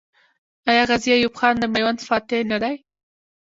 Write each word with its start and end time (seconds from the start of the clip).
آیا 0.69 0.83
غازي 0.89 1.09
ایوب 1.13 1.33
خان 1.39 1.55
د 1.59 1.63
میوند 1.73 1.99
فاتح 2.07 2.39
نه 2.51 2.57
دی؟ 2.63 2.75